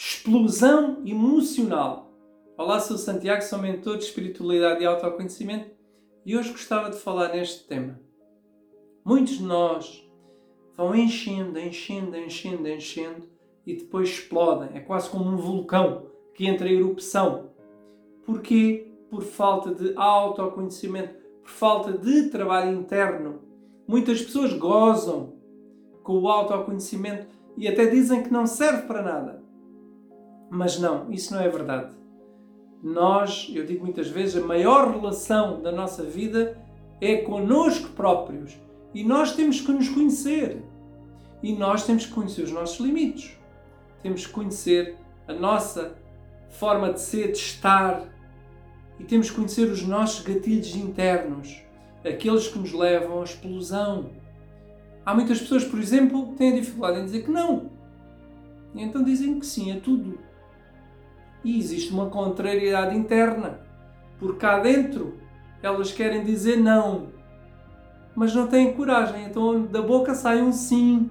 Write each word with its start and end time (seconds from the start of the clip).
explosão 0.00 1.02
emocional. 1.04 2.12
Olá, 2.56 2.78
sou 2.78 2.96
Santiago, 2.96 3.42
sou 3.42 3.58
mentor 3.58 3.98
de 3.98 4.04
espiritualidade 4.04 4.80
e 4.80 4.86
autoconhecimento 4.86 5.72
e 6.24 6.36
hoje 6.36 6.52
gostava 6.52 6.88
de 6.88 6.96
falar 6.96 7.32
neste 7.32 7.66
tema. 7.66 8.00
Muitos 9.04 9.38
de 9.38 9.42
nós 9.42 10.08
vão 10.76 10.94
enchendo, 10.94 11.58
enchendo, 11.58 12.16
enchendo, 12.16 12.68
enchendo 12.68 13.28
e 13.66 13.74
depois 13.74 14.08
explodem. 14.08 14.68
É 14.76 14.78
quase 14.78 15.10
como 15.10 15.24
um 15.24 15.36
vulcão 15.36 16.06
que 16.32 16.46
entra 16.46 16.68
em 16.68 16.76
erupção. 16.76 17.50
Porquê? 18.24 18.92
Por 19.10 19.22
falta 19.22 19.74
de 19.74 19.94
autoconhecimento, 19.96 21.16
por 21.42 21.50
falta 21.50 21.98
de 21.98 22.30
trabalho 22.30 22.72
interno. 22.78 23.40
Muitas 23.84 24.22
pessoas 24.22 24.52
gozam 24.52 25.32
com 26.04 26.20
o 26.20 26.28
autoconhecimento 26.28 27.26
e 27.56 27.66
até 27.66 27.86
dizem 27.86 28.22
que 28.22 28.32
não 28.32 28.46
serve 28.46 28.86
para 28.86 29.02
nada. 29.02 29.47
Mas 30.50 30.78
não, 30.78 31.10
isso 31.10 31.34
não 31.34 31.40
é 31.40 31.48
verdade. 31.48 31.94
Nós, 32.82 33.50
eu 33.52 33.66
digo 33.66 33.84
muitas 33.84 34.08
vezes, 34.08 34.42
a 34.42 34.46
maior 34.46 34.90
relação 34.92 35.60
da 35.60 35.72
nossa 35.72 36.02
vida 36.02 36.56
é 37.00 37.18
conosco 37.18 37.90
próprios. 37.90 38.56
E 38.94 39.04
nós 39.04 39.34
temos 39.34 39.60
que 39.60 39.72
nos 39.72 39.88
conhecer. 39.88 40.62
E 41.42 41.52
nós 41.52 41.84
temos 41.84 42.06
que 42.06 42.12
conhecer 42.12 42.42
os 42.42 42.52
nossos 42.52 42.78
limites. 42.80 43.38
Temos 44.02 44.26
que 44.26 44.32
conhecer 44.32 44.96
a 45.26 45.32
nossa 45.32 45.96
forma 46.48 46.92
de 46.92 47.00
ser, 47.00 47.32
de 47.32 47.38
estar. 47.38 48.04
E 48.98 49.04
temos 49.04 49.30
que 49.30 49.36
conhecer 49.36 49.68
os 49.68 49.82
nossos 49.82 50.24
gatilhos 50.24 50.74
internos, 50.74 51.62
aqueles 52.04 52.48
que 52.48 52.58
nos 52.58 52.72
levam 52.72 53.20
à 53.20 53.24
explosão. 53.24 54.10
Há 55.04 55.14
muitas 55.14 55.40
pessoas, 55.40 55.64
por 55.64 55.78
exemplo, 55.78 56.28
que 56.28 56.36
têm 56.36 56.54
dificuldade 56.54 57.00
em 57.00 57.04
dizer 57.04 57.24
que 57.24 57.30
não. 57.30 57.70
E 58.74 58.82
então 58.82 59.02
dizem 59.02 59.38
que 59.38 59.46
sim 59.46 59.72
a 59.72 59.80
tudo. 59.80 60.18
E 61.48 61.58
existe 61.58 61.90
uma 61.90 62.10
contrariedade 62.10 62.94
interna. 62.94 63.58
Por 64.18 64.36
cá 64.36 64.58
dentro, 64.58 65.18
elas 65.62 65.90
querem 65.90 66.22
dizer 66.22 66.58
não, 66.58 67.08
mas 68.14 68.34
não 68.34 68.46
têm 68.46 68.74
coragem. 68.74 69.24
Então 69.24 69.62
da 69.62 69.80
boca 69.80 70.14
sai 70.14 70.42
um 70.42 70.52
sim. 70.52 71.10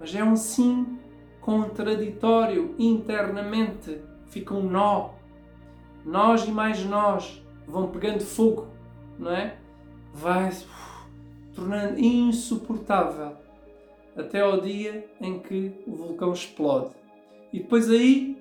Mas 0.00 0.14
é 0.14 0.24
um 0.24 0.36
sim 0.36 0.98
contraditório 1.42 2.74
internamente. 2.78 4.00
Fica 4.24 4.54
um 4.54 4.62
nó. 4.62 5.10
Nós 6.02 6.48
e 6.48 6.50
mais 6.50 6.82
nós 6.86 7.44
vão 7.68 7.88
pegando 7.88 8.22
fogo, 8.22 8.68
não 9.18 9.32
é? 9.32 9.58
Vai 10.14 10.50
se 10.50 10.64
tornando 11.54 12.00
insuportável 12.00 13.32
até 14.16 14.40
ao 14.40 14.62
dia 14.62 15.06
em 15.20 15.38
que 15.40 15.74
o 15.86 15.94
vulcão 15.94 16.32
explode. 16.32 16.94
E 17.52 17.58
depois 17.58 17.90
aí 17.90 18.39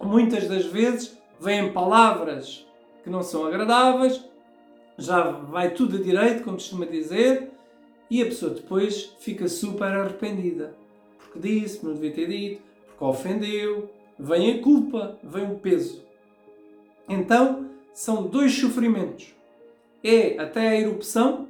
muitas 0.00 0.48
das 0.48 0.64
vezes 0.66 1.18
vêm 1.38 1.72
palavras 1.72 2.66
que 3.02 3.10
não 3.10 3.22
são 3.22 3.46
agradáveis, 3.46 4.24
já 4.98 5.30
vai 5.30 5.70
tudo 5.70 5.96
a 5.96 6.00
direito, 6.02 6.42
como 6.42 6.56
costuma 6.56 6.84
dizer, 6.84 7.50
e 8.10 8.22
a 8.22 8.26
pessoa 8.26 8.52
depois 8.52 9.14
fica 9.20 9.48
super 9.48 9.88
arrependida. 9.88 10.74
Porque 11.18 11.38
disse, 11.38 11.84
não 11.84 11.94
devia 11.94 12.12
ter 12.12 12.28
dito, 12.28 12.62
porque 12.88 13.04
ofendeu, 13.04 13.90
vem 14.18 14.58
a 14.58 14.62
culpa, 14.62 15.18
vem 15.22 15.50
o 15.50 15.58
peso. 15.58 16.04
Então, 17.08 17.70
são 17.92 18.26
dois 18.26 18.52
sofrimentos. 18.52 19.34
É 20.02 20.38
até 20.38 20.68
a 20.68 20.80
erupção, 20.80 21.48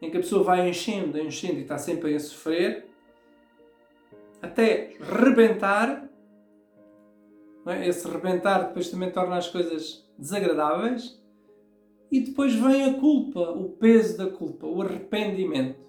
em 0.00 0.10
que 0.10 0.16
a 0.16 0.20
pessoa 0.20 0.42
vai 0.42 0.68
enchendo, 0.68 1.18
enchendo 1.18 1.58
e 1.58 1.62
está 1.62 1.78
sempre 1.78 2.14
a 2.14 2.20
sofrer, 2.20 2.86
até 4.42 4.92
rebentar, 5.00 6.08
é? 7.66 7.88
esse 7.88 8.06
rebentar 8.08 8.68
depois 8.68 8.90
também 8.90 9.10
torna 9.10 9.36
as 9.36 9.48
coisas 9.48 10.04
desagradáveis. 10.18 11.20
E 12.10 12.20
depois 12.20 12.54
vem 12.54 12.84
a 12.84 12.94
culpa, 12.94 13.40
o 13.40 13.70
peso 13.70 14.16
da 14.16 14.28
culpa, 14.28 14.66
o 14.66 14.82
arrependimento. 14.82 15.88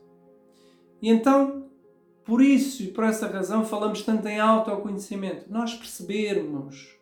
E 1.02 1.10
então, 1.10 1.66
por 2.24 2.42
isso 2.42 2.82
e 2.82 2.88
por 2.88 3.04
essa 3.04 3.28
razão, 3.28 3.64
falamos 3.64 4.02
tanto 4.02 4.28
em 4.28 4.40
autoconhecimento. 4.40 5.46
Nós 5.50 5.76
percebermos 5.76 6.98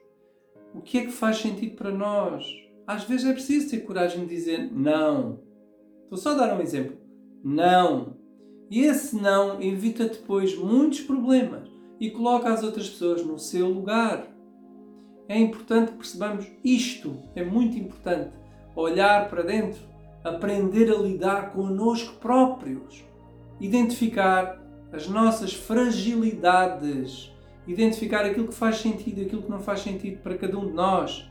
o 0.74 0.81
que 0.81 0.97
é 0.97 1.06
que 1.06 1.12
faz 1.12 1.38
sentido 1.38 1.76
para 1.76 1.92
nós. 1.92 2.46
Às 2.86 3.06
vezes 3.06 3.26
é 3.26 3.34
preciso 3.34 3.70
ter 3.70 3.86
coragem 3.86 4.26
de 4.26 4.36
dizer 4.36 4.70
não. 4.72 5.40
Estou 6.03 6.18
só 6.18 6.31
a 6.31 6.46
dar 6.46 6.58
um 6.58 6.62
exemplo. 6.62 6.97
Não. 7.44 8.18
E 8.70 8.81
esse 8.81 9.16
não 9.16 9.62
evita 9.62 10.06
depois 10.06 10.58
muitos 10.58 11.02
problemas 11.02 11.70
e 12.00 12.09
coloca 12.09 12.52
as 12.52 12.64
outras 12.64 12.90
pessoas 12.90 13.26
no 13.26 13.40
seu 13.40 13.70
lugar 13.70 14.28
é 15.28 15.39
importante 15.39 15.91
que 15.91 15.97
percebamos 15.97 16.47
isto. 16.63 17.17
É 17.35 17.44
muito 17.44 17.78
importante. 17.78 18.31
Olhar 18.75 19.29
para 19.29 19.44
dentro, 19.44 19.81
aprender 20.23 20.91
a 20.91 20.97
lidar 20.97 21.51
connosco 21.51 22.16
próprios, 22.19 23.03
identificar 23.59 24.61
as 24.91 25.07
nossas 25.07 25.53
fragilidades, 25.53 27.31
identificar 27.67 28.25
aquilo 28.25 28.47
que 28.47 28.53
faz 28.53 28.78
sentido 28.78 29.19
e 29.19 29.25
aquilo 29.25 29.44
que 29.44 29.51
não 29.51 29.59
faz 29.59 29.81
sentido 29.81 30.22
para 30.22 30.38
cada 30.38 30.57
um 30.57 30.67
de 30.67 30.73
nós, 30.73 31.29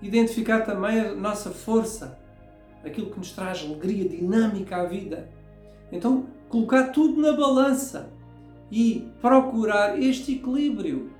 identificar 0.00 0.62
também 0.62 1.00
a 1.00 1.14
nossa 1.14 1.50
força, 1.50 2.18
aquilo 2.84 3.10
que 3.10 3.18
nos 3.18 3.32
traz 3.32 3.62
alegria, 3.62 4.08
dinâmica 4.08 4.76
à 4.76 4.84
vida. 4.84 5.30
Então, 5.90 6.26
colocar 6.48 6.88
tudo 6.88 7.20
na 7.20 7.32
balança 7.32 8.10
e 8.70 9.08
procurar 9.20 10.00
este 10.00 10.34
equilíbrio 10.34 11.10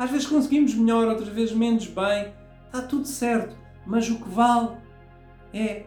às 0.00 0.10
vezes 0.10 0.26
conseguimos 0.26 0.74
melhor, 0.74 1.08
outras 1.08 1.28
vezes 1.28 1.54
menos 1.54 1.86
bem. 1.86 2.32
Está 2.64 2.80
tudo 2.80 3.06
certo. 3.06 3.54
Mas 3.86 4.08
o 4.08 4.18
que 4.18 4.30
vale 4.30 4.78
é 5.52 5.84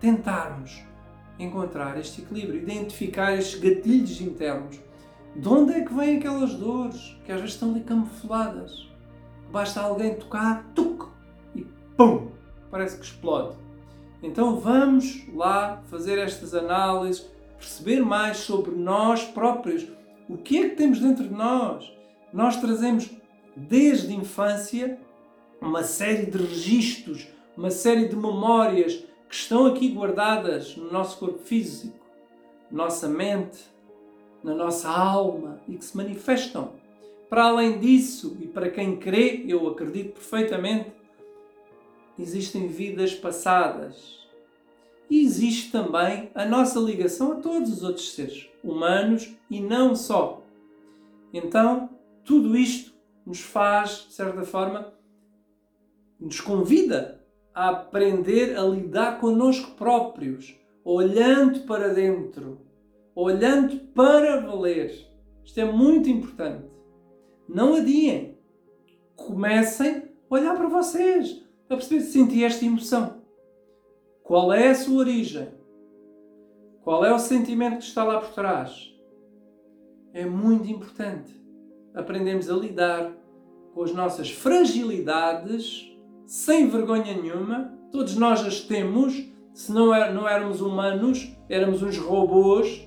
tentarmos 0.00 0.82
encontrar 1.38 1.96
este 2.00 2.22
equilíbrio, 2.22 2.60
identificar 2.60 3.32
estes 3.32 3.60
gatilhos 3.60 4.20
internos. 4.20 4.80
De 5.36 5.48
onde 5.48 5.74
é 5.74 5.84
que 5.84 5.94
vêm 5.94 6.16
aquelas 6.16 6.54
dores 6.54 7.16
que 7.24 7.30
às 7.30 7.38
vezes 7.38 7.54
estão 7.54 7.70
ali 7.70 7.84
camufladas? 7.84 8.90
Basta 9.52 9.80
alguém 9.80 10.16
tocar, 10.16 10.64
tuc, 10.74 11.04
e 11.54 11.64
pum, 11.96 12.32
parece 12.72 12.98
que 12.98 13.04
explode. 13.04 13.56
Então 14.20 14.58
vamos 14.58 15.22
lá 15.32 15.80
fazer 15.86 16.18
estas 16.18 16.54
análises, 16.54 17.24
perceber 17.56 18.00
mais 18.00 18.38
sobre 18.38 18.74
nós 18.74 19.22
próprios. 19.22 19.86
O 20.28 20.36
que 20.36 20.58
é 20.58 20.68
que 20.70 20.74
temos 20.74 20.98
dentro 20.98 21.28
de 21.28 21.34
nós? 21.34 21.95
Nós 22.36 22.58
trazemos 22.58 23.10
desde 23.56 24.12
a 24.12 24.16
infância 24.16 25.00
uma 25.58 25.82
série 25.82 26.26
de 26.26 26.36
registros, 26.36 27.26
uma 27.56 27.70
série 27.70 28.08
de 28.08 28.14
memórias 28.14 29.02
que 29.26 29.34
estão 29.34 29.64
aqui 29.64 29.88
guardadas 29.88 30.76
no 30.76 30.92
nosso 30.92 31.18
corpo 31.18 31.38
físico, 31.38 31.96
nossa 32.70 33.08
mente, 33.08 33.64
na 34.44 34.54
nossa 34.54 34.90
alma 34.90 35.62
e 35.66 35.76
que 35.76 35.84
se 35.86 35.96
manifestam. 35.96 36.72
Para 37.30 37.44
além 37.44 37.78
disso, 37.78 38.36
e 38.38 38.46
para 38.46 38.68
quem 38.68 38.98
crê, 38.98 39.42
eu 39.48 39.66
acredito 39.68 40.12
perfeitamente, 40.12 40.92
existem 42.18 42.68
vidas 42.68 43.14
passadas. 43.14 44.28
E 45.08 45.24
existe 45.24 45.72
também 45.72 46.30
a 46.34 46.44
nossa 46.44 46.78
ligação 46.78 47.32
a 47.32 47.36
todos 47.36 47.72
os 47.72 47.82
outros 47.82 48.12
seres, 48.12 48.46
humanos 48.62 49.34
e 49.50 49.58
não 49.58 49.96
só. 49.96 50.42
Então, 51.32 51.95
tudo 52.26 52.56
isto 52.56 52.92
nos 53.24 53.40
faz, 53.40 54.06
de 54.08 54.14
certa 54.14 54.42
forma, 54.42 54.92
nos 56.18 56.40
convida 56.40 57.24
a 57.54 57.70
aprender 57.70 58.58
a 58.58 58.62
lidar 58.62 59.20
connosco 59.20 59.76
próprios, 59.76 60.58
olhando 60.84 61.60
para 61.60 61.94
dentro, 61.94 62.60
olhando 63.14 63.78
para 63.94 64.40
valer. 64.40 64.92
Isto 65.44 65.60
é 65.60 65.64
muito 65.64 66.10
importante. 66.10 66.68
Não 67.48 67.76
adiem. 67.76 68.36
Comecem 69.14 70.10
a 70.28 70.34
olhar 70.34 70.56
para 70.56 70.68
vocês, 70.68 71.42
a 71.70 71.76
perceber 71.76 72.00
se 72.02 72.12
sentir 72.12 72.44
esta 72.44 72.64
emoção. 72.64 73.22
Qual 74.24 74.52
é 74.52 74.68
a 74.68 74.74
sua 74.74 74.98
origem? 74.98 75.48
Qual 76.82 77.04
é 77.04 77.14
o 77.14 77.18
sentimento 77.18 77.78
que 77.78 77.84
está 77.84 78.02
lá 78.02 78.20
por 78.20 78.34
trás? 78.34 78.92
É 80.12 80.26
muito 80.26 80.68
importante 80.68 81.45
aprendemos 81.96 82.50
a 82.50 82.54
lidar 82.54 83.10
com 83.74 83.82
as 83.82 83.92
nossas 83.92 84.30
fragilidades 84.30 85.90
sem 86.26 86.68
vergonha 86.68 87.14
nenhuma. 87.14 87.72
Todos 87.90 88.14
nós 88.16 88.44
as 88.44 88.60
temos. 88.60 89.34
Se 89.54 89.72
não, 89.72 89.94
er, 89.94 90.12
não 90.12 90.28
éramos 90.28 90.60
humanos, 90.60 91.32
éramos 91.48 91.82
uns 91.82 91.96
robôs. 91.96 92.86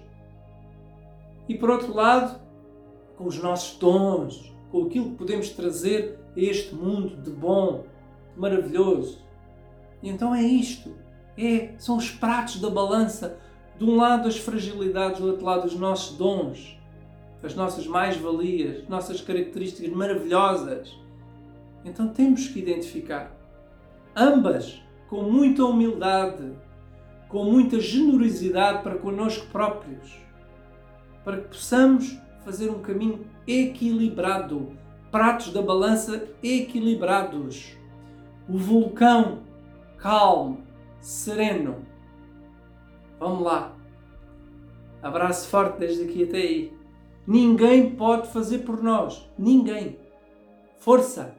E 1.47 1.57
por 1.57 1.71
outro 1.71 1.91
lado, 1.95 2.39
com 3.17 3.25
os 3.25 3.41
nossos 3.41 3.79
dons, 3.79 4.53
com 4.71 4.83
aquilo 4.83 5.09
que 5.09 5.15
podemos 5.15 5.49
trazer 5.49 6.19
a 6.37 6.39
este 6.39 6.75
mundo 6.75 7.17
de 7.17 7.31
bom, 7.31 7.85
de 8.35 8.39
maravilhoso. 8.39 9.19
E 10.03 10.09
então 10.09 10.35
é 10.35 10.43
isto. 10.43 10.95
É, 11.35 11.73
são 11.79 11.97
os 11.97 12.11
pratos 12.11 12.61
da 12.61 12.69
balança. 12.69 13.39
De 13.79 13.85
um 13.85 13.95
lado 13.95 14.27
as 14.27 14.37
fragilidades, 14.37 15.19
do 15.19 15.27
outro 15.27 15.45
lado 15.45 15.65
os 15.65 15.75
nossos 15.75 16.15
dons. 16.15 16.78
As 17.43 17.55
nossas 17.55 17.87
mais-valias, 17.87 18.87
nossas 18.87 19.21
características 19.21 19.91
maravilhosas. 19.91 20.97
Então 21.85 22.09
temos 22.09 22.47
que 22.47 22.59
identificar 22.59 23.31
ambas 24.15 24.81
com 25.07 25.23
muita 25.23 25.63
humildade, 25.63 26.51
com 27.27 27.45
muita 27.45 27.79
generosidade 27.79 28.83
para 28.83 28.97
connosco 28.97 29.47
próprios, 29.47 30.19
para 31.23 31.37
que 31.37 31.47
possamos 31.47 32.17
fazer 32.43 32.69
um 32.69 32.81
caminho 32.81 33.25
equilibrado, 33.47 34.73
pratos 35.11 35.53
da 35.53 35.61
balança 35.61 36.27
equilibrados, 36.43 37.77
o 38.47 38.57
vulcão 38.57 39.43
calmo, 39.97 40.63
sereno. 40.99 41.85
Vamos 43.19 43.43
lá. 43.43 43.75
Abraço 45.01 45.47
forte 45.47 45.79
desde 45.79 46.03
aqui 46.03 46.23
até 46.23 46.37
aí. 46.37 46.78
Ninguém 47.29 47.91
pode 47.91 48.27
fazer 48.33 48.65
por 48.65 48.81
nós. 48.81 49.29
Ninguém. 49.37 49.99
Força! 50.79 51.35